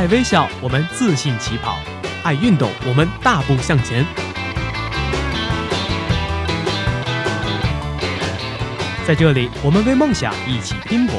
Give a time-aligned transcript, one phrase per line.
[0.00, 1.76] 爱微笑，我们自信起跑；
[2.22, 4.02] 爱运动，我们大步向前。
[9.06, 11.16] 在这里，我们为梦想一起拼搏；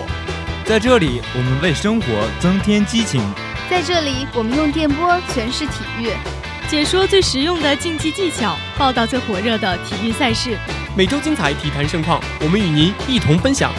[0.65, 2.07] 在这里，我们为生活
[2.39, 3.21] 增添激情；
[3.69, 6.09] 在这里，我们用电波诠释体育，
[6.67, 10.57] 解说最实用的竞技技巧，报道最火热的体育赛事。
[10.97, 13.71] 每周精彩体坛盛况，我们与您一同分享。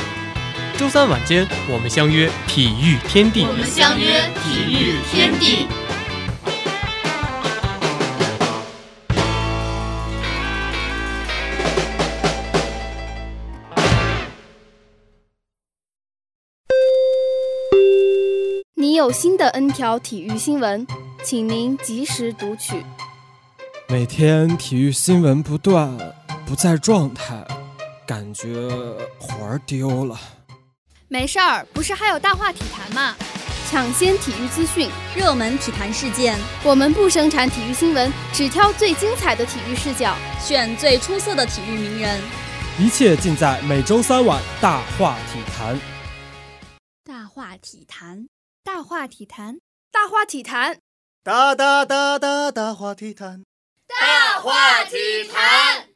[0.78, 3.44] 周三晚间，我们相约体育天地。
[3.46, 5.66] 我们相约体育天地。
[18.74, 20.84] 你有新的 N 条体育新闻，
[21.22, 22.82] 请您及时读取。
[23.88, 25.96] 每天体育新闻不断，
[26.44, 27.46] 不在状态，
[28.04, 28.68] 感觉
[29.20, 30.18] 魂儿丢了。
[31.12, 33.14] 没事儿，不是还有大话体坛吗？
[33.68, 42.18] 抢先体育资讯，热门体坛事件，我们不生产体育新闻，只挑最精彩的体育视角，选最出色的体育名人，
[42.78, 45.78] 一切尽在每周三晚大话体坛。
[47.04, 48.28] 大话体坛，
[48.64, 49.58] 大话体坛，
[49.92, 50.78] 大话体坛，
[51.22, 53.44] 大大大大大话体坛，
[53.86, 54.96] 大话体
[55.30, 55.88] 坛，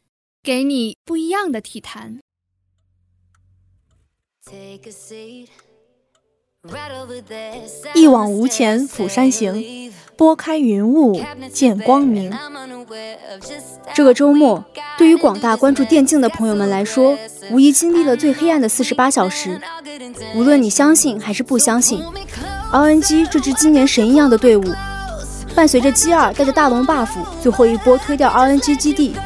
[0.42, 2.20] 给你不一样的体坛。
[7.94, 11.20] 一往无前，釜山行，拨开云雾
[11.52, 12.32] 见光明。
[13.94, 14.64] 这个周末，
[14.96, 17.18] 对于广大关注电竞的朋友们来说，
[17.50, 19.60] 无疑经历了最黑暗的四十八小时。
[20.34, 22.02] 无论你相信还是不相信
[22.72, 24.64] ，RNG 这支今年神一样的队伍，
[25.54, 27.08] 伴随着 G 二带着大龙 buff
[27.42, 29.16] 最后一波推掉 RNG 基地，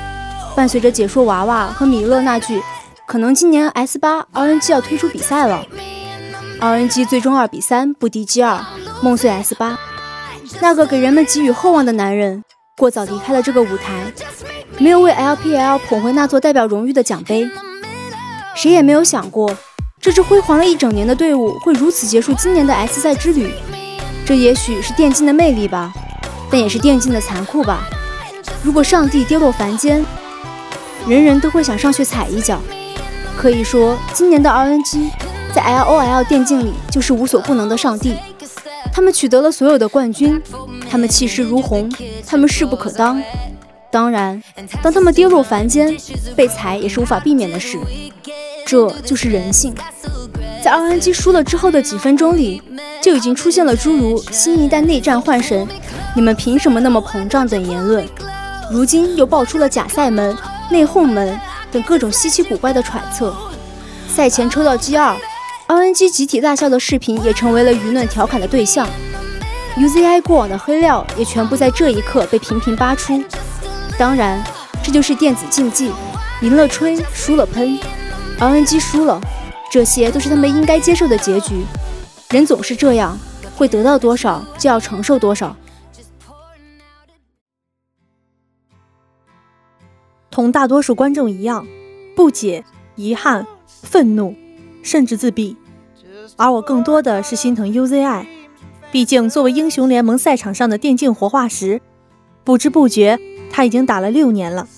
[0.56, 2.62] 伴随着解说娃娃和米勒那句。
[3.10, 5.66] 可能今年 S 八 RNG 要推出比赛了
[6.60, 8.64] ，RNG 最终二比三不敌 G 二，
[9.02, 9.76] 梦碎 S 八。
[10.60, 12.44] 那个给人们寄予厚望的男人，
[12.76, 14.12] 过早离开了这个舞台，
[14.78, 17.50] 没有为 LPL 捧回那座代表荣誉的奖杯。
[18.54, 19.52] 谁也没有想过，
[20.00, 23.52] 这支辉煌了一整年的队伍会如此结束今年的 S 赛之旅。
[24.24, 25.92] 这也许是电竞的魅力吧，
[26.48, 27.88] 但也是电竞的残酷吧。
[28.62, 30.06] 如果上帝跌落凡间，
[31.08, 32.62] 人人都会想上去踩一脚。
[33.40, 35.08] 可以说，今年的 RNG
[35.54, 38.14] 在 LOL 电竞里就是无所不能的上帝。
[38.92, 40.38] 他们取得了所有的冠军，
[40.90, 41.90] 他们气势如虹，
[42.26, 43.22] 他们势不可当。
[43.90, 44.42] 当然，
[44.82, 45.96] 当他们跌落凡间，
[46.36, 47.78] 被踩也是无法避免的事。
[48.66, 49.74] 这就是人性。
[50.62, 52.62] 在 RNG 输了之后的几分钟里，
[53.00, 55.66] 就已经出现了诸如“新一代内战幻神
[56.14, 58.06] ”“你们凭什么那么膨胀”等言论。
[58.70, 60.36] 如今又爆出了假赛门、
[60.70, 61.40] 内讧门。
[61.70, 63.34] 等各种稀奇古怪的揣测，
[64.08, 65.16] 赛前抽到 G 二
[65.68, 68.88] ，RNG 集体大笑的视频也成为了舆论调侃的对象。
[69.76, 73.22] UZI 过往的黑料也全部在这一刻被频频扒出。
[73.96, 74.42] 当然，
[74.82, 75.92] 这就是电子竞技，
[76.42, 77.78] 赢了吹，输了喷
[78.38, 79.20] ，RNG 输了，
[79.70, 81.64] 这些都是他们应该接受的结局。
[82.30, 83.16] 人总是这样，
[83.56, 85.54] 会得到多少就要承受多少。
[90.30, 91.66] 同大多数观众一样，
[92.14, 92.64] 不解、
[92.94, 94.34] 遗憾、愤怒，
[94.82, 95.56] 甚至自闭。
[96.36, 98.24] 而我更多的是心疼 UZI，
[98.92, 101.80] 毕竟作为英雄联盟赛场上的电竞活化石，
[102.44, 103.18] 不知不觉
[103.50, 104.68] 他已经打了六年了。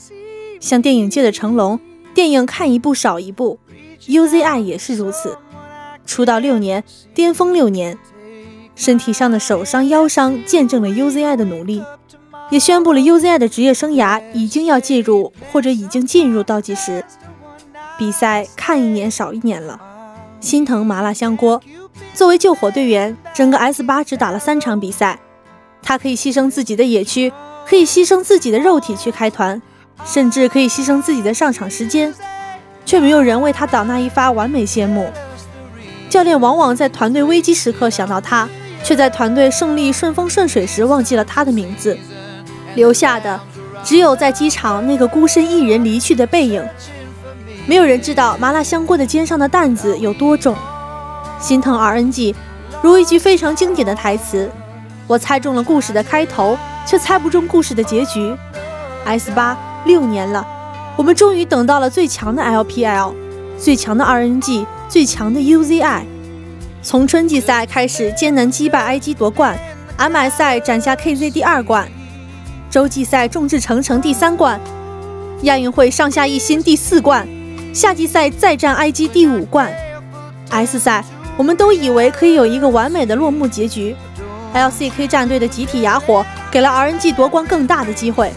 [0.59, 1.79] 像电影界的成龙，
[2.15, 3.59] 电影看一部少一部
[4.07, 5.37] ，UZI 也是如此。
[6.07, 6.83] 出道六年，
[7.15, 7.99] 巅峰六年，
[8.75, 11.83] 身体上的手伤、腰伤见证了 UZI 的努力。
[12.53, 17.03] 也宣布了 UZI 的职业生涯已经要进入或者已经进入倒计时，
[17.97, 19.81] 比赛看一年少一年了，
[20.39, 21.63] 心疼麻辣香锅。
[22.13, 25.19] 作为救火队员，整个 S 八只打了三场比赛，
[25.83, 27.33] 他可以牺牲自己的野区，
[27.67, 29.63] 可以牺牲自己的肉体去开团，
[30.05, 32.15] 甚至可以牺牲自己的上场时间，
[32.85, 35.11] 却没有人为他挡那一发完美谢幕。
[36.11, 38.47] 教练往往在团队危机时刻想到他，
[38.85, 41.97] 却在团队胜利顺风顺水时忘记了他的名字。
[42.75, 43.41] 留下的
[43.85, 46.65] 只有在机场那个孤身一人离去的背影。
[47.67, 50.57] 没有人知道麻辣香锅的肩上的担子有多重。
[51.41, 52.35] 心疼 RNG，
[52.83, 54.51] 如一句非常经典的台词
[55.07, 58.35] ：“我猜中了故事的开头，却猜不中故事的结局。
[59.05, 60.47] ”S 八六年了，
[60.97, 63.13] 我们终于等到了最强的 LPL，
[63.59, 66.03] 最强的 RNG，最强的 UZI。
[66.83, 69.57] 从春季赛开始艰难击败 IG 夺冠
[69.99, 71.89] ，MSI 斩下 KZ 第二冠。
[72.73, 74.59] 洲际赛众志成城第三冠，
[75.43, 77.29] 亚运会上下一心第四冠，
[77.75, 79.71] 夏季赛再战 IG 第五冠
[80.49, 81.05] ，S 赛
[81.37, 83.95] 我们都以为可以有一个完美的落幕结局
[84.55, 88.33] ，LCK 战队的集体哑火给了 RNG 夺冠更大的机会。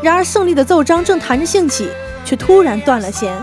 [0.00, 1.88] 然而，胜利的奏章正弹着兴起，
[2.24, 3.36] 却突然断了弦。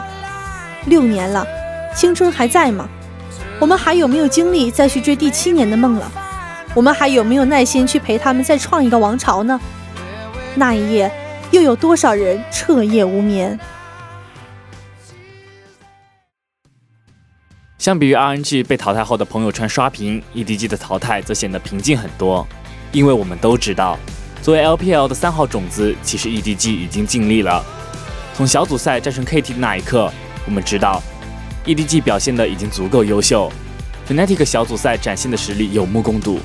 [0.85, 1.45] 六年了，
[1.93, 2.87] 青春还在吗？
[3.59, 6.09] 我们还有没有精力再去追第七年的梦了？
[6.73, 9.59] 我们还有没有耐心去陪他们再创一个王朝呢？
[10.55, 11.11] 那一夜，
[11.51, 13.59] 又有多少人彻夜无眠？
[17.79, 22.47] 相比于 RNG 被淘汰后的朋友圈刷屏，EDG 的淘汰则显得平静很多。
[22.91, 23.97] 因为我们都知道，
[24.43, 27.65] 作为 LPL 的三号种子，其实 EDG 已经尽力了。
[28.35, 30.13] 从小组赛战胜 KT 的那一刻，
[30.45, 31.01] 我们知道
[31.65, 33.51] EDG 表现的已经足够优秀。
[34.07, 36.39] Fnatic 小组赛展现的实力有目共睹。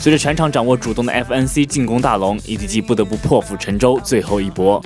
[0.00, 4.80] 随着全场掌握主动的 FNC 进攻大龙，EDG 不得不破釜沉舟最后一搏。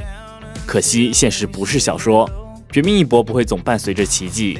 [0.66, 2.28] 可惜现实不是小说，
[2.72, 4.58] 绝命一搏不会总伴随着奇迹。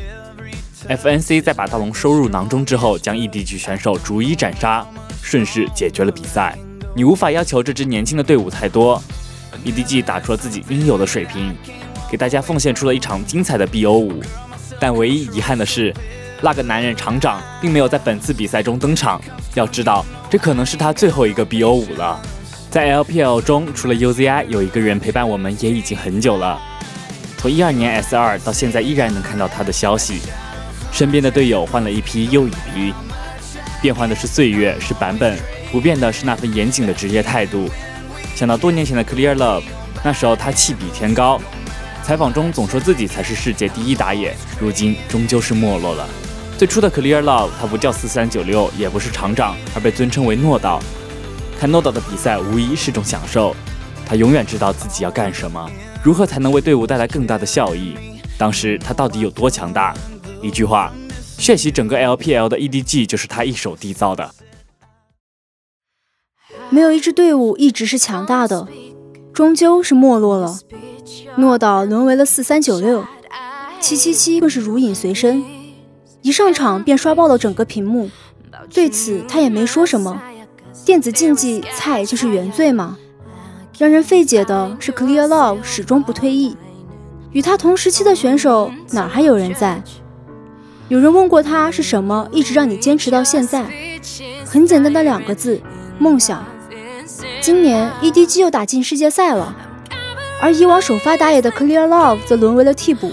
[0.88, 4.87] FNC 在把大龙收入囊中之后，将 EDG 选手逐一斩杀，
[5.22, 6.58] 顺势解决了比赛。
[6.94, 9.02] 你无法要求这支年轻的队伍太多
[9.64, 11.56] ，EDG 打出了自己应有的水平，
[12.10, 14.20] 给大家奉献出了一场精彩的 BO 五。
[14.78, 15.94] 但唯一遗憾的是，
[16.43, 19.21] 那个男人厂长并没有在本次比赛中登场。
[19.55, 22.21] 要知道，这可能是他最后一个 BO 五了。
[22.71, 26.59] 在 LPL 中，除了 UZI，有一个人陪伴我们也已经很久了。
[27.37, 30.21] 从一二年 S 二到现在，依然能看到他的消息。
[30.91, 32.94] 身边的队友换了一批又一批，
[33.83, 35.39] 变换的是岁月，是版本，
[35.71, 37.69] 不变的是那份严谨的职业态度。
[38.35, 39.65] 想到多年前的 Clear Love，
[40.03, 41.41] 那时候他气比天高，
[42.03, 46.09] 采访中总说自己才是世界第一打野，如今终究是没落了。
[46.62, 50.81] 最初的 Clear Love，他不叫四三九六，也不是厂长，而被尊称为诺导。
[51.59, 53.53] 看诺导的比赛无疑是种享受，
[54.06, 55.69] 他永远知道自己要干什么，
[56.05, 57.97] 如何才能为队伍带来更大的效益。
[58.38, 59.93] 当时他到底有多强大？
[60.41, 60.93] 一句话，
[61.37, 64.31] 血洗整个 LPL 的 EDG 就是他一手缔造的。
[66.70, 68.69] 没有一支队伍一直是强大的，
[69.35, 70.61] 终究是没落了。
[71.38, 73.05] 诺导沦为了四三九六，
[73.81, 75.43] 七七七更是如影随身，
[76.22, 78.08] 一上场便刷爆了整个屏幕。
[78.72, 80.20] 对此他也没说什么。
[80.84, 82.96] 电子竞技菜就是原罪吗？
[83.78, 86.56] 让人费解的是，Clear Love 始终不退役，
[87.32, 89.82] 与他同时期的选手哪还有人在？
[90.88, 93.64] 有人问过他是什么一直让你坚持到现在？
[94.44, 95.60] 很简单的两个字：
[95.98, 96.44] 梦想。
[97.40, 99.56] 今年 EDG 又打进世界赛了，
[100.40, 103.10] 而以往首发打野的 Clear Love 则沦为了替补。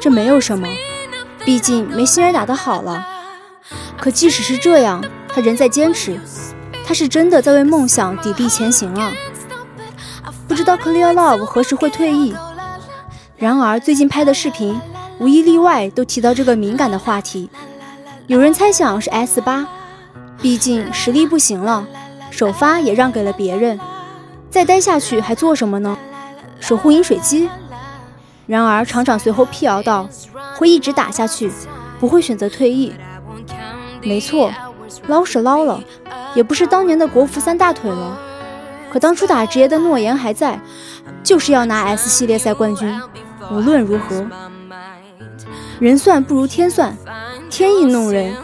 [0.00, 0.68] 这没有什么，
[1.44, 3.06] 毕竟没新人打得好了。
[3.98, 6.20] 可即使是这样，他仍在坚持，
[6.86, 9.12] 他是真的在为梦想砥砺前行啊！
[10.48, 12.34] 不知道 Clear Love 何时会退役？
[13.36, 14.80] 然而最近拍的视频。
[15.18, 17.48] 无一例外都提到这个敏感的话题，
[18.26, 19.64] 有人猜想是 S 八，
[20.40, 21.86] 毕竟实力不行了，
[22.30, 23.78] 首发也让给了别人，
[24.50, 25.96] 再待下去还做什么呢？
[26.58, 27.48] 守护饮水机。
[28.52, 30.06] 然而厂长随后辟谣道，
[30.58, 31.50] 会一直打下去，
[31.98, 32.92] 不会选择退役。
[34.02, 34.52] 没错，
[35.06, 35.82] 捞是捞了，
[36.34, 38.18] 也不是当年的国服三大腿了，
[38.92, 40.60] 可当初打职业的诺言还在，
[41.24, 42.94] 就是要拿 S 系列赛冠军，
[43.50, 44.26] 无论如何。
[45.80, 46.94] 人算不如天算，
[47.48, 48.34] 天意弄人。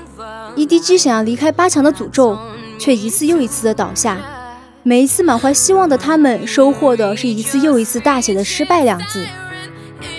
[0.56, 2.38] EDG 想要离开八强的诅咒，
[2.78, 4.16] 却一次又一次的倒下。
[4.82, 9.26] 每一次满怀希望的他们，收获的是一次又一次大写的失败两字。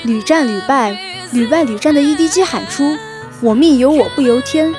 [0.10, 0.98] 屡战屡败，
[1.34, 2.98] 屡败屡战的 EDG 喊出
[3.42, 4.74] “我命由我不由天”，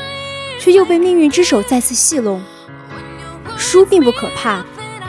[0.59, 2.43] 却又被命运之手再次戏弄。
[3.57, 4.65] 输并不可怕，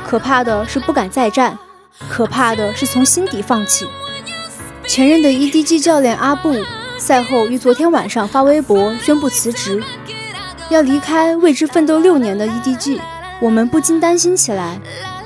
[0.05, 1.57] 可怕的是不敢再战，
[2.07, 3.87] 可怕的是从心底放弃。
[4.85, 6.55] 前任的 EDG 教练阿布。
[6.99, 9.81] 赛后于昨天晚上发微博宣布辞职，
[10.69, 12.99] 要离开为之奋斗六年的 EDG，
[13.39, 14.79] 我们不禁担心起来：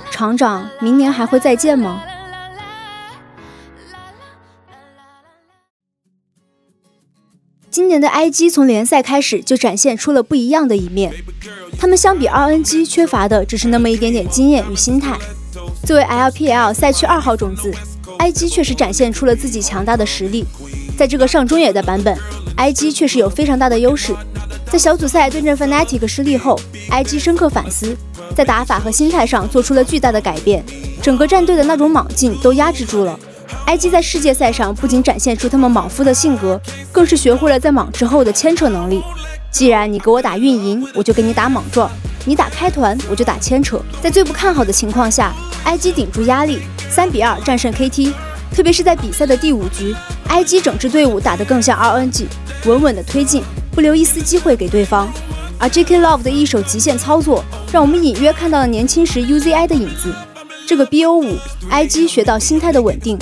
[0.10, 2.02] 厂长明年还会再见吗？
[7.76, 11.12] 今年的 IG 从联赛开始就展现出了不一样的一面，
[11.78, 15.20] 他们相比 RNG 缺乏的只是那么一点点经验与心态。
[15.86, 17.70] 作为 LPL 赛区二号种子
[18.20, 20.46] ，IG 确实展现出了自己强大的实力。
[20.98, 22.18] 在这个上中野的版本
[22.56, 24.16] ，IG 确实有非常大的优势。
[24.72, 26.58] 在小组赛对阵 Fnatic 失利后
[26.90, 27.94] ，IG 深刻反思，
[28.34, 30.64] 在打法和心态上做出了巨大的改变，
[31.02, 33.20] 整个战队的那种莽劲都压制住了。
[33.68, 36.60] IG 在世界赛上不仅展现出他们莽夫的性格，
[36.92, 39.04] 更是学会了在莽之后的牵扯能力。
[39.52, 41.90] 既然你给我打运营，我就给你打莽撞；
[42.26, 43.82] 你打开团，我就打牵扯。
[44.02, 45.34] 在最不看好的情况下
[45.66, 46.60] ，IG 顶住压力，
[46.90, 48.14] 三比二战胜 KT。
[48.54, 49.94] 特别是在比赛的第五局
[50.30, 52.26] ，IG 整支队伍打得更像 RNG，
[52.66, 55.12] 稳稳的推进，不留一丝机会给对方。
[55.58, 56.00] 而 J.K.
[56.00, 60.14] Love 的一手极限操作，让我们隐约看到了年轻时 U.Z.I 的影子。
[60.68, 61.38] 这个 B.O 五
[61.70, 63.18] I.G 学到心态的稳定，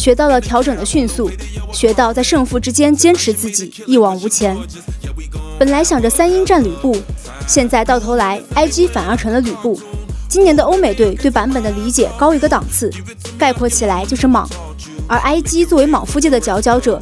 [0.00, 1.30] 学到了调整的迅速，
[1.74, 4.56] 学到在胜负之间坚持自己，一往无前。
[5.58, 6.96] 本来想着三英战吕布，
[7.46, 9.78] 现在到头来 I.G 反而成了吕布。
[10.26, 12.90] 今年的欧美队对版本的理解高一个档次，
[13.36, 14.48] 概括起来就是莽。
[15.06, 16.98] 而 I.G 作为莽夫界的佼佼者，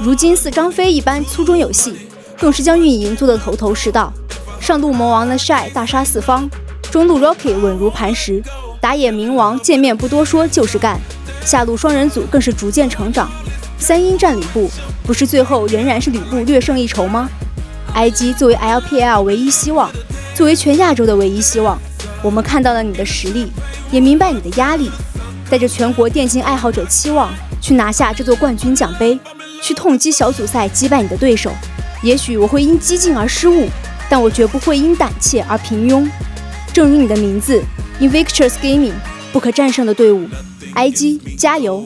[0.00, 1.96] 如今似张飞一般粗中有细，
[2.38, 4.12] 更是将运营做得头头是道。
[4.60, 6.48] 上路魔王的 Shy 大杀四方，
[6.88, 8.40] 中路 Rocky 稳如磐石。
[8.80, 11.00] 打野冥王见面不多说就是干，
[11.44, 13.30] 下路双人组更是逐渐成长。
[13.78, 14.70] 三英战吕布，
[15.04, 17.28] 不是最后仍然是吕布略胜一筹吗
[17.94, 19.90] ？IG 作为 LPL 唯一希望，
[20.34, 21.78] 作为全亚洲的唯一希望，
[22.22, 23.50] 我们看到了你的实力，
[23.90, 24.90] 也明白你的压力，
[25.50, 29.18] 带着全国电竞爱好者期望去拿下这座冠军奖杯，
[29.60, 31.50] 去痛击小组赛击败你的对手。
[32.02, 33.68] 也许我会因激进而失误，
[34.08, 36.08] 但我绝不会因胆怯而平庸。
[36.72, 37.62] 正如你的名字。
[38.00, 38.94] Invictus Gaming，
[39.32, 40.26] 不可战胜的队伍
[40.74, 41.84] ，IG 加油！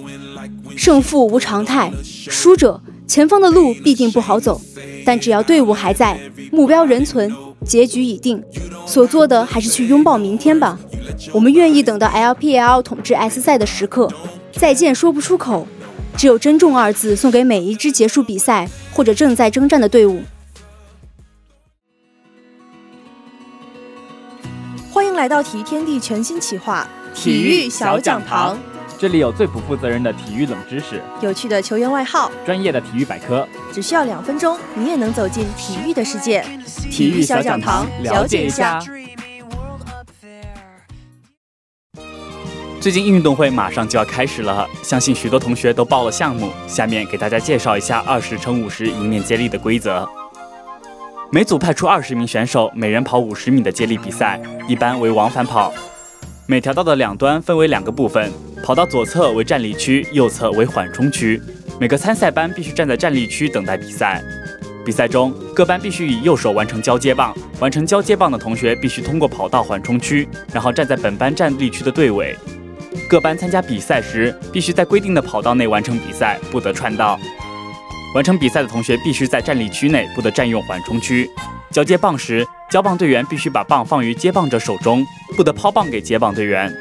[0.76, 4.60] 胜负无常态，输者前方的路必定不好走，
[5.04, 6.20] 但只要队伍还在，
[6.52, 7.32] 目标仍存，
[7.64, 8.42] 结局已定，
[8.86, 10.78] 所做的还是去拥抱明天吧。
[11.32, 14.12] 我们愿意等到 LPL 统治 S 赛的时刻，
[14.52, 15.66] 再见说不出口，
[16.16, 20.22] 只有珍重二字送给每一支结束比赛或者正在征战的队伍。
[24.90, 28.58] 欢迎来到体育天地全新企划——体育小讲堂。
[28.98, 33.46] 这里有最不负责任的体育冷知识，有趣的球员外号，专业的体育百科。
[33.70, 36.42] 只需要两分钟，你也能走进体育的世界。
[36.90, 38.80] 体育小讲堂，了解一下。
[42.80, 46.50] 最近运动会马上就要开始了，相信许多同学都报了项目。
[46.66, 50.08] 下面给大家介绍一下二十乘五十迎面接力的规则。
[51.30, 55.70] 每组派出二十名选手，每人跑五十米的接力比赛，一般为往返跑。
[56.48, 58.30] 每条道的两端分为两个部分，
[58.62, 61.42] 跑道左侧为站立区，右侧为缓冲区。
[61.80, 64.22] 每个参赛班必须站在站立区等待比赛。
[64.84, 72.36] 比赛中，各班必须以右手完成交接棒，完成交接棒的同学必须通过跑道缓冲区，然后站在本班站立区的队尾。
[73.10, 77.18] 各班参加比赛时，必须在规定的跑道内完成比赛，不得串道。
[78.14, 81.28] 完成比赛的同学必须在站立区内，不得占用缓冲区。
[81.70, 85.04] 交接棒时，交棒队员必须把棒放于接棒者手中，
[85.36, 86.74] 不得抛棒给接棒队员。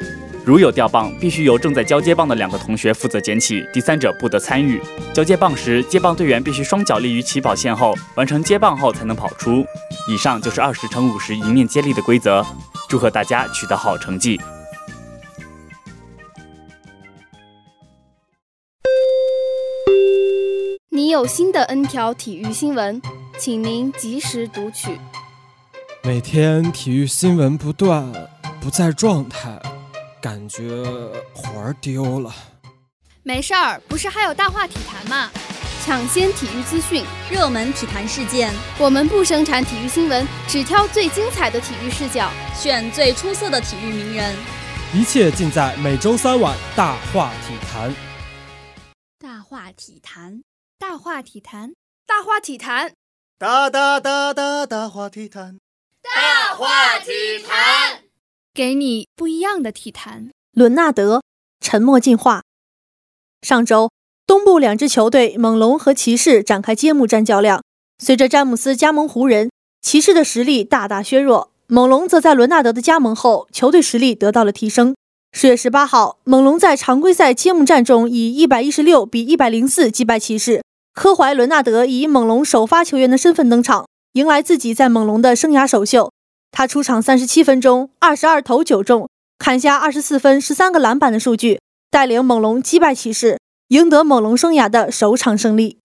[0.44, 4.80] 如有掉棒，必须由正在交接棒的两个同学负责捡起，第三者不得参与。
[5.12, 9.66] 交接棒时，接棒队员必须双脚立于起跑线后，完成接棒后才能跑出。
[10.08, 12.46] 以上就是二十乘五十迎面接力的规则。
[12.88, 14.40] 祝贺大家取得好成绩！
[20.90, 23.02] 你有新的 N 条体育新闻，
[23.38, 24.98] 请您及时读取。
[26.02, 28.10] 每天体育新闻不断，
[28.60, 29.60] 不在状态，
[30.22, 30.82] 感觉
[31.34, 32.34] 魂儿丢了。
[33.22, 35.30] 没事儿，不是还有大话体坛吗？
[35.84, 44.34] 抢先体育资讯，热门体坛事件，我们不生产体育新闻，只挑最精彩的体育视角，选最出色的体育名人。
[44.94, 47.94] 一切尽在每周三晚大话体坛。
[49.18, 50.42] 大话体坛。
[50.78, 51.72] 大话体坛，
[52.06, 52.92] 大话体坛，
[53.38, 55.58] 大大大大大话体坛，
[56.02, 57.12] 大话体
[57.46, 58.00] 坛，
[58.54, 60.30] 给你不一样的体坛。
[60.52, 61.20] 伦纳德，
[61.60, 62.44] 沉默进化。
[63.42, 63.90] 上周，
[64.26, 67.62] 东部两支球队猛龙和骑士展开揭幕战较量。
[67.98, 69.50] 随着詹姆斯加盟湖人，
[69.82, 74.96] 骑士的实力大大削弱；猛龙则在伦纳德的加盟后，球队实力得到了提升。
[75.32, 80.62] 十月十八号，猛龙在常规赛揭幕战中以一百一十六比一百零四击败骑士。
[80.96, 86.10] 科怀伦纳德以猛龙首发球员的身份登场，迎来自己在猛龙的生涯首秀。
[86.50, 89.06] 他出场三十七分钟，二十二投九中，
[89.38, 91.60] 砍下二十四分、十三个篮板的数据，
[91.90, 93.38] 带领猛龙击败骑士，
[93.68, 95.78] 赢得猛龙生涯的首场胜利。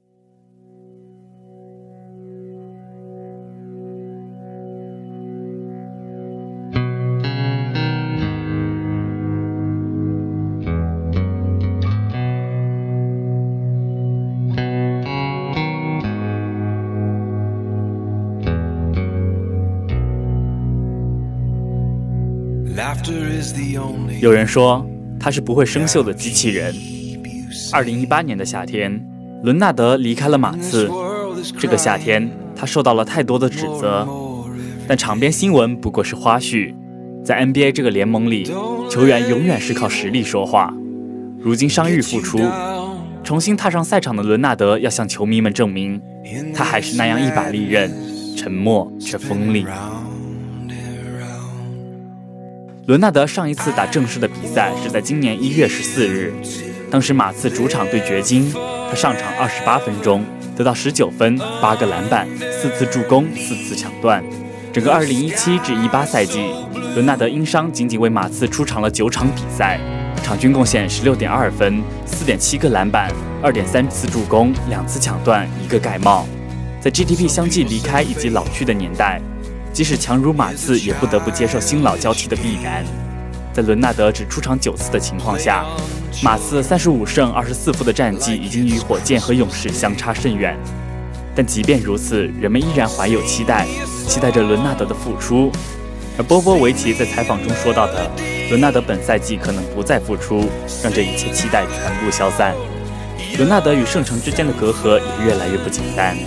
[24.21, 24.85] 有人说
[25.19, 26.71] 他是不会生锈的机器人。
[27.73, 29.03] 二零一八年的夏天，
[29.41, 30.87] 伦纳德离开了马刺。
[31.57, 34.07] 这个夏天，他受到了太多的指责，
[34.87, 36.75] 但场边新闻不过是花絮。
[37.25, 38.43] 在 NBA 这个联盟里，
[38.91, 40.71] 球员永远是靠实力说话。
[41.39, 42.37] 如今伤愈复出，
[43.23, 45.99] 重新踏上赛场的伦纳德要向球迷们证明，
[46.53, 47.91] 他还是那样一把利刃，
[48.37, 49.65] 沉默却锋利。
[52.91, 56.33] 伦纳德上一次打正式的比赛是在今年一月十四日，
[56.89, 58.51] 当时马刺主场对掘金，
[58.89, 60.25] 他上场二十八分钟，
[60.57, 64.21] 得到十九分、八个篮板、四次助攻、四次抢断。
[64.73, 66.51] 整个二零一七至一八赛季，
[66.93, 69.79] 伦纳德因伤仅仅为马刺出场了九场比赛，
[70.21, 73.09] 场均贡献十六点二分、四点七个篮板、
[73.41, 76.27] 二点三次助攻、两次抢断、一个盖帽。
[76.81, 79.21] 在 GDP 相继离开以及老去的年代。
[79.73, 82.83] 即使强如马刺，也不得不接受新老交替的必然。
[83.53, 85.65] 在伦纳德只出场九次的情况下，
[86.23, 90.57] 马刺三十五胜二十四负的战绩已经与火箭和勇士相差甚远。
[91.33, 93.65] 但即便如此，人们依然怀有期待，
[94.07, 95.51] 期待着伦纳德的复出。
[96.17, 98.11] 而波波维奇在采访中说到的
[98.49, 100.49] 伦纳德本赛季可能不再复出，
[100.83, 102.53] 让这一切期待全部消散。
[103.37, 106.17] 伦纳德与圣城之间的隔阂也越来越不简单。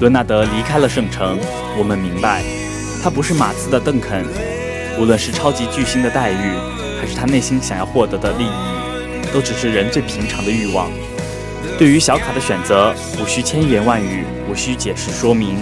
[0.00, 1.38] 伦纳德离开了圣城，
[1.78, 2.42] 我们明白，
[3.02, 4.24] 他不是马刺的邓肯。
[4.98, 6.52] 无论是超级巨星的待遇，
[7.00, 10.90] 还是他内心想要获得的利益，都只是人最平常的欲望。
[11.78, 15.56] 对于小卡的选择，无需千言万语，无需解释说明。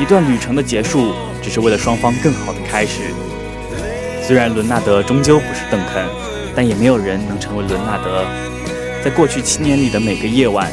[0.00, 3.12] 一段旅程的结束，只是为了双方更好的开始。
[4.26, 6.02] 虽然伦纳德终究不是邓肯，
[6.54, 8.24] 但也没有人能成为伦纳德。
[9.04, 10.70] 在过去七年里的每个夜晚，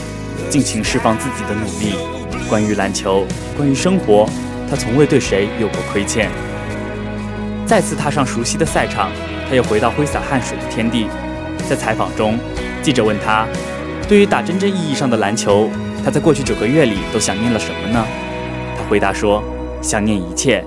[0.50, 1.96] 尽情释放自己的努力。
[2.50, 3.26] 关于篮球，
[3.58, 4.30] 关于生活，
[4.70, 6.30] 他从未对谁有过亏欠。
[7.66, 9.12] 再次踏上熟悉的赛场，
[9.50, 11.08] 他又回到挥洒汗水的天地。
[11.70, 12.38] 在采访中，
[12.82, 13.48] 记者问他，
[14.08, 15.70] 对于打真正意义上的篮球，
[16.04, 18.06] 他在过去九个月里都想念了什么呢？
[18.78, 19.42] 他回答说，
[19.82, 20.64] 想念一切，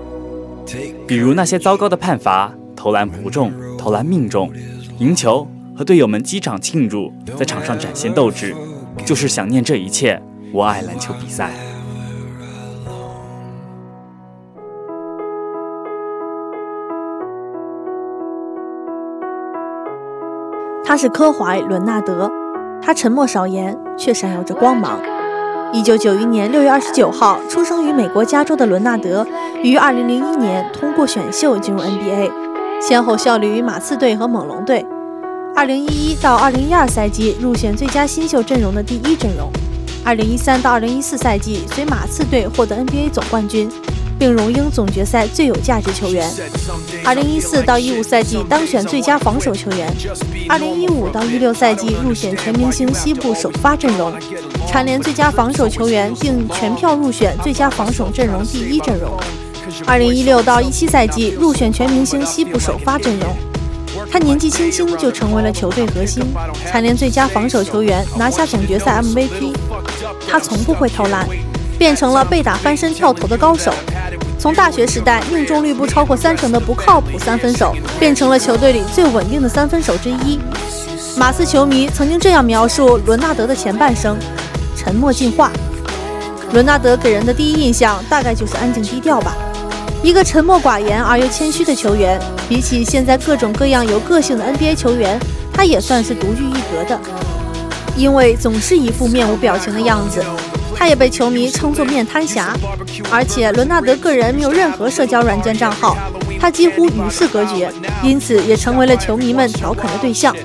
[1.07, 4.51] 比如那些糟糕的判罚，投篮不中，投篮命中，
[4.99, 8.55] 赢球和队友们击掌庆祝，在场上展现斗志，
[9.05, 10.21] 就是想念这一切。
[10.57, 11.51] 我爱篮球比赛。
[20.83, 22.31] 他是科怀·伦纳德，
[22.81, 24.99] 他沉默少言，却闪耀着光芒。
[25.75, 29.27] 一九九一年六月二十九号出生于美国加州的伦纳德，
[29.63, 32.33] 于二零零一年通过选秀进入 NBA，
[32.81, 34.87] 先后效力于马刺队和猛龙队。
[35.55, 39.51] 二零一一到二零一二赛季入选最佳新秀阵容的第一阵容。
[40.07, 43.69] 二零一三到二零一四赛季随马刺队获得 NBA 总冠军。
[44.19, 46.27] 并荣膺总决赛最有价值球员。
[47.05, 49.93] 二零一四到一五赛季当选最佳防守球员。
[50.49, 54.15] 二零一五到一六赛季入选全明星西部首发阵容，
[54.67, 59.21] 蝉联最佳防守球员，并全票入选最佳防守阵容第一阵容。
[59.85, 63.37] 二零一六到一七赛季入选全明星西部首发阵容。
[64.11, 66.23] 他年纪轻轻就成为了球队核心，
[66.67, 69.53] 蝉联最佳防守球员，拿下总决赛 MVP。
[70.29, 71.27] 他从不会投篮，
[71.79, 73.73] 变成了被打翻身跳投的高手。
[74.39, 80.39] 从大学时代命中率不超过三成的不靠谱三分手，变成了球队里最稳定的三分手之一。
[81.17, 84.17] 马刺球迷曾经这样描述伦纳德的前半生：
[84.77, 85.51] 沉默进化。
[86.53, 89.35] 伦纳德给人的第一印象大概就是安静低调吧，
[90.03, 92.21] 一个沉默寡言而又谦虚的球员。
[92.49, 95.19] 比起现在各种各样有个性的 NBA 球员，
[95.53, 97.01] 他也算是独具一格的，
[97.97, 100.23] 因为总是一副面无表情的样子。
[100.79, 102.55] 他也被球迷称作面瘫侠，
[103.11, 105.97] 而且伦纳德个人没有任何社交软件账号，
[106.39, 110.37] 他几乎与世隔绝，因此也成为了球迷们调侃的对象。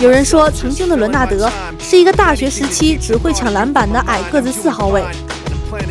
[0.00, 5.04] 有人说，曾经的伦纳德是一个大学时期只会抢篮板的矮个子四号位，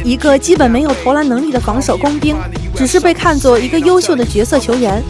[0.03, 2.35] 一个基本没有投篮能力的防守工兵，
[2.75, 5.03] 只是被看作一个优秀的角色球员。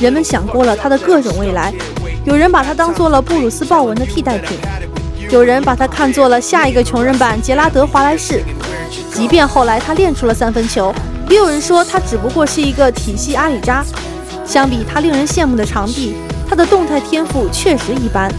[0.00, 1.72] 人们想过了他的各种未来，
[2.24, 4.58] 有人把他当做了布鲁斯鲍文的替代品。
[5.30, 8.42] 有人把他看作了下一个穷人版杰拉德·华莱士，
[9.12, 10.94] 即便后来他练出了三分球，
[11.28, 13.84] 也有人说他只不过是一个体系阿里扎。
[14.46, 16.16] 相比他令人羡慕的长臂，
[16.48, 18.32] 他的动态天赋确实一般。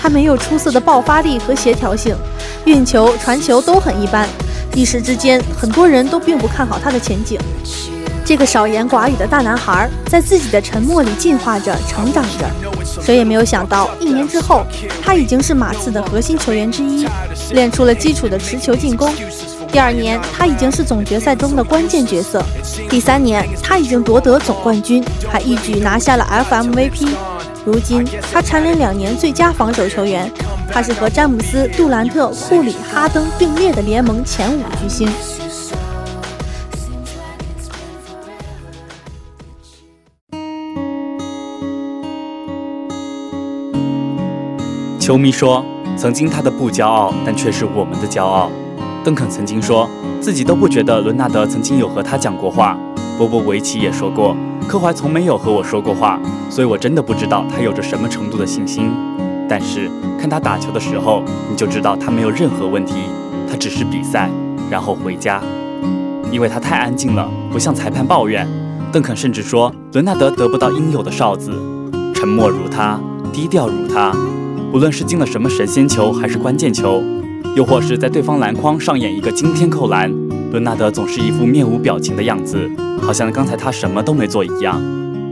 [0.00, 2.16] 他没有出色的爆发力和协调性，
[2.64, 4.28] 运球、传球都很一般。
[4.74, 7.36] 一时之间，很多人都并不看好他的前景。
[8.24, 12.77] 这个少言寡语的大男孩，在自己的沉默里进化着、成长着。
[13.02, 14.64] 谁也没有想到，一年之后，
[15.02, 17.06] 他已经是马刺的核心球员之一，
[17.52, 19.12] 练出了基础的持球进攻。
[19.70, 22.42] 第二年，他已经是总决赛中的关键角色。
[22.88, 27.08] 第三年，他已经夺得总冠军，还一举拿下了 FMVP。
[27.66, 30.30] 如今，他蝉联两年最佳防守球员。
[30.70, 35.08] 他是和詹姆斯、杜兰特、库里、哈登并列的联盟前五巨星。
[45.08, 45.64] 球迷说
[45.96, 48.50] ：“曾经他的不骄傲，但却是我们的骄傲。”
[49.02, 49.88] 邓肯曾经说
[50.20, 52.76] 自己都不觉得伦纳德曾经有和他讲过话。
[53.16, 54.36] 波波维奇也说过，
[54.68, 58.90] 科怀从没有和我说过话，所以我真的不知道他有着什么程度的信心。
[59.48, 59.90] 但是
[60.20, 62.96] 看他打球的时候，你就知道他没有任何问题，
[63.50, 64.28] 他只是比赛，
[64.68, 65.40] 然后回家，
[66.30, 68.46] 因为他太安静了，不向裁判抱怨。
[68.92, 71.50] 邓肯甚至说，伦纳德得不到应有的哨子，
[72.14, 73.00] 沉默如他，
[73.32, 74.12] 低调如他，
[74.72, 77.02] 无论是进了什么神仙球还是关键球，
[77.56, 80.12] 又或是在对方篮筐上演一个惊天扣篮，
[80.50, 82.70] 伦纳德总是一副面无表情的样子。
[83.00, 84.80] 好像刚才他什么都没做一样，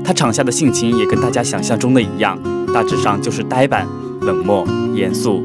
[0.03, 2.39] 他场下的性情也跟大家想象中的一样，
[2.73, 3.87] 大致上就是呆板、
[4.23, 5.43] 冷漠、严肃。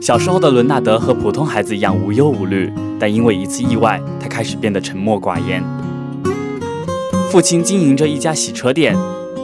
[0.00, 5.64] 小时候的伦纳德和普通孩子一样无忧无虑，但因为一次意外，他开始变得沉默寡言。
[7.30, 8.94] 父亲经营着一家洗车店，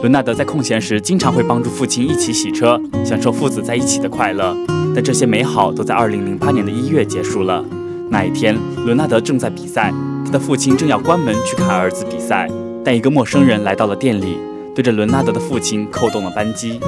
[0.05, 4.55] 伦纳德在空闲时经常会帮助父亲一起洗车，享受父子在一起的快乐。
[4.93, 7.65] 但这些美好都在2008年的一月结束了。
[8.11, 9.91] 那一天，伦纳德正在比赛。
[10.23, 12.47] 他的父亲正要关门去看儿子比赛，
[12.83, 14.37] 但一个陌生人来到了店里，
[14.75, 16.79] 对着伦纳德的父亲扣动了扳机。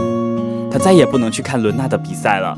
[0.69, 2.55] 他再也不能去看伦纳德比赛了。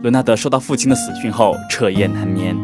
[0.00, 2.56] 伦纳德收到父亲的死讯后彻夜难眠，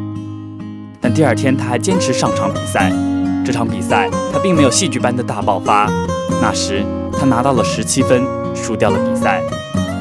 [1.03, 2.91] 但第二天他还坚持上场比赛。
[3.45, 5.87] 这场比赛他并没有戏剧般的大爆发。
[6.41, 6.85] 那时
[7.19, 8.25] 他拿到了十七分，
[8.55, 9.43] 输掉了比赛。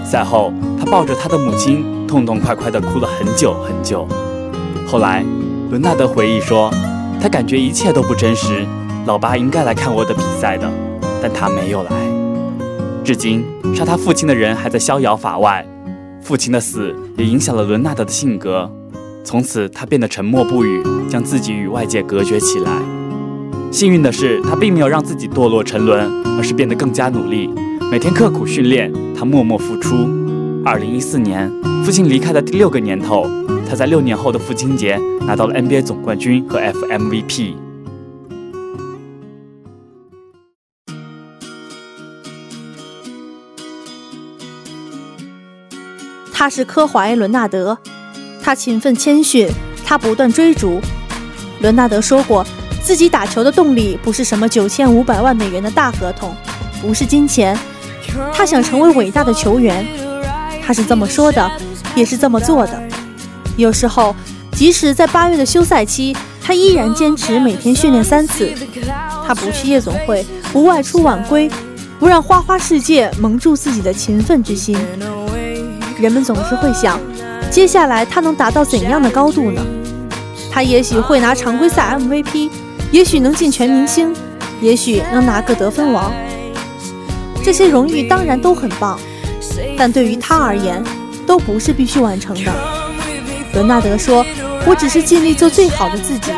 [0.05, 4.07] 赛后他抱着他的母亲，痛痛快快地哭了很久很久。
[4.87, 5.23] 后来
[5.69, 6.71] 伦纳德回忆说。
[7.17, 8.67] 他感觉一切都不真实，
[9.07, 10.69] 老爸应该来看我的比赛的，
[11.23, 11.89] 但他没有来。
[13.03, 15.65] 至今，杀他父亲的人还在逍遥法外，
[16.21, 18.69] 父亲的死也影响了伦纳德的性格。
[19.23, 22.71] 从此，他变得沉默不语，将自己与外界隔绝起来。
[23.75, 27.49] 幸运的是，他并没有让自己堕落沉沦，而是变得更加努力，
[27.91, 29.97] 每天刻苦训练，他默默付出。
[30.63, 31.51] 二零一四年，
[31.83, 33.27] 父亲离开的第六个年头。
[33.67, 37.55] 他在六年后的父亲节拿到了 NBA 总冠军和 FMVP。
[46.31, 47.77] 他是科怀·伦纳德，
[48.41, 49.49] 他勤奋谦逊，
[49.83, 50.79] 他不断追逐。
[51.59, 52.45] 伦纳德说过，
[52.85, 56.35] 自己打球的动力不是什么九千五百万美元的大合同，
[56.79, 57.57] 不是金钱，
[58.31, 59.83] 他想成为伟大的球员。
[60.63, 61.51] 他是这么说的，
[61.95, 62.79] 也是这么做的。
[63.57, 64.15] 有时候，
[64.51, 68.53] 即使在八月的休赛期，他依然坚持每天训练三次。
[69.25, 71.49] 他不去夜总会，不外出晚归，
[71.99, 74.77] 不让花花世界蒙住自己的勤奋之心。
[75.99, 76.99] 人们总是会想，
[77.49, 79.65] 接下来他能达到怎样的高度呢？
[80.51, 82.49] 他也许会拿常规赛 MVP，
[82.95, 84.13] 也许能进全明星，
[84.61, 86.13] 也许能拿个得分王。
[87.43, 88.97] 这些荣誉当然都很棒，
[89.77, 90.81] 但对于他而言，
[91.27, 92.53] 都不是必须完成的。
[93.53, 94.25] 伦纳德说
[94.65, 96.31] ：“我只是尽力做最好的自己。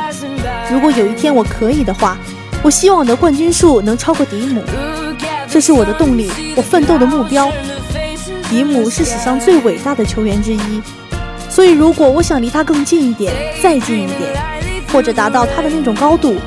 [0.71, 2.17] 如果有一天我可以的话，
[2.63, 4.63] 我希望我的冠军数能超过迪姆。
[5.47, 7.51] 这是我的动力，我奋斗的目标。
[8.49, 10.81] 迪姆是史上最伟大的球员之一，
[11.51, 14.33] 所以如果我想离他更近一点，再近一点，
[14.97, 16.37] 或者达到他的那种高度，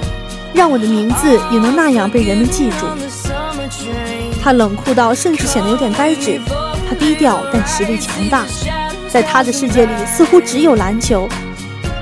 [0.52, 2.86] 让我的名字也能那样被人们记住。”
[4.42, 6.40] 他冷酷到甚至显得有点呆滞。
[6.88, 8.44] 他低调，但实力强大。
[9.08, 11.28] 在他的世界里，似乎只有篮球。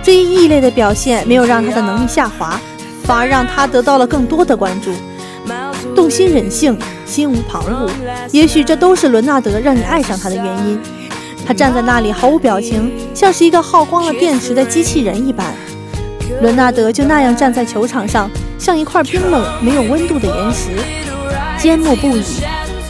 [0.02, 2.58] 这一异类的表现没有让他的能力下滑，
[3.04, 4.90] 反而让他得到了更多的关注。
[5.94, 7.90] 动心忍性，心无旁骛，
[8.32, 10.80] 也许这都是伦纳德让你爱上他的原因。
[11.46, 15.52] 他站在那里毫无表情，像是一个耗光了电池的机器人一般。
[16.40, 20.70] 伦纳德就那样站在球场上，像一块冰冷没有温度的岩石，
[21.58, 22.22] 缄默不语，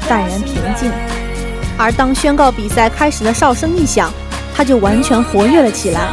[0.08, 0.90] 淡然平静。
[1.76, 4.12] 而当宣告比赛开始的哨声一响，
[4.54, 6.08] 他就完全活跃了起来，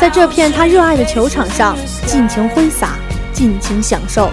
[0.00, 2.96] 在这片他热爱的球场上尽情挥洒，
[3.32, 4.30] 尽情享受。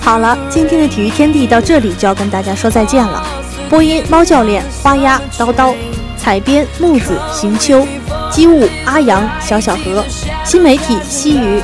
[0.00, 3.24] 好了，今天的体育天地到这里就要跟大家说再见了。
[3.70, 5.72] 播音：猫教练、花鸭、叨叨；
[6.18, 7.86] 采编：木子、行秋；
[8.34, 10.02] 机务：阿阳、小小河；
[10.44, 11.62] 新媒体：西雨。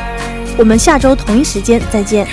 [0.57, 2.25] 我们下周同一时间再见。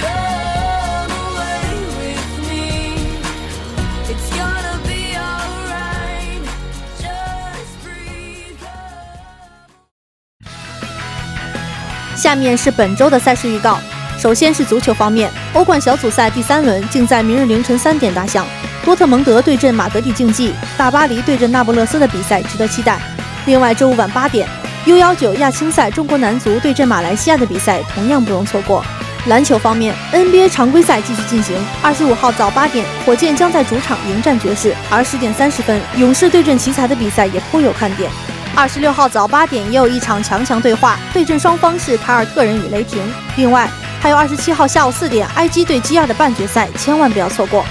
[12.15, 13.79] 下面是本周的赛事预告。
[14.19, 18.45] 首先是足球方面，欧冠小组赛第三轮竟在明日凌晨三点打响，
[18.85, 22.99] 多特蒙德对阵马德里竞技，大巴黎对阵那不勒斯的比赛值得期待。
[23.47, 24.45] 另外，周五晚八点
[24.85, 28.83] ，U19 亚青赛中国男足对阵马来西亚的比赛同样不容错过。
[29.27, 31.55] 篮球方面，NBA 常规赛继续进行。
[31.81, 38.11] 二十五号早八点，火箭将在主场迎战爵士，而十点三十分，勇士对阵奇才的比赛也颇有看点。
[38.53, 43.01] 二十六号早八点也有一场强强对话，对阵双方是凯尔特人与雷霆。
[43.37, 43.69] 另外
[44.01, 47.63] 还有二十七号下午四点，埃及对基亚的半决赛，千万不要错过。